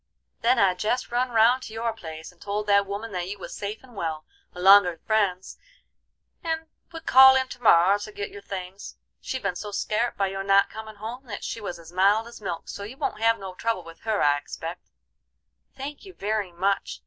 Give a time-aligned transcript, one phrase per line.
[0.41, 3.55] Then I jest run round to your place and told that woman that you was
[3.55, 5.59] safe and well, along'r friends,
[6.43, 8.97] and would call in to morrer to get your things.
[9.19, 12.41] She'd ben so scart by your not comin' home that she was as mild as
[12.41, 14.87] milk, so you won't have no trouble with her, I expect."
[15.77, 16.99] "Thank you very much!